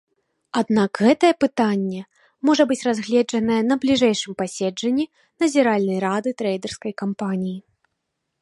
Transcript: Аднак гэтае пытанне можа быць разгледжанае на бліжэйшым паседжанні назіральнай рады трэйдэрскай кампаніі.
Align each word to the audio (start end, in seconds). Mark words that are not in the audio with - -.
Аднак 0.59 0.91
гэтае 1.07 1.29
пытанне 1.43 1.99
можа 2.49 2.63
быць 2.71 2.79
разгледжанае 2.87 3.59
на 3.69 3.75
бліжэйшым 3.83 4.33
паседжанні 4.43 5.05
назіральнай 5.45 5.99
рады 6.09 6.29
трэйдэрскай 6.41 6.93
кампаніі. 7.05 7.59